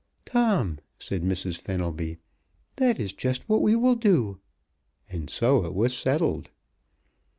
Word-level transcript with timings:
"Tom," 0.25 0.79
said 0.97 1.21
Mrs. 1.21 1.59
Fenelby, 1.59 2.17
"that 2.77 2.99
is 2.99 3.13
just 3.13 3.47
what 3.47 3.61
we 3.61 3.75
will 3.75 3.93
do!" 3.93 4.39
And 5.11 5.29
so 5.29 5.63
it 5.63 5.75
was 5.75 5.95
settled. 5.95 6.49